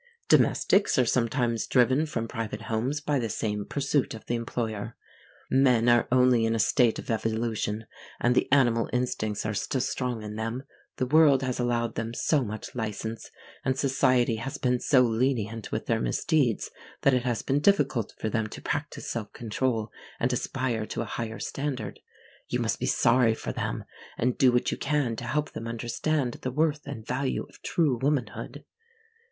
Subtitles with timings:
[0.29, 4.97] Domestics are sometimes driven from private homes by the same pursuit of the employer.
[5.51, 7.85] Men are only in a state of evolution,
[8.19, 10.63] and the animal instincts are still strong in them.
[10.97, 13.29] The world has allowed them so much license,
[13.63, 16.71] and society has been so lenient with their misdeeds,
[17.03, 21.05] that it has been difficult for them to practise self control and aspire to a
[21.13, 21.99] higher standard.
[22.47, 23.83] You must be sorry for them
[24.17, 27.99] and do what you can to help them understand the worth and value of true
[28.01, 28.65] womanhood.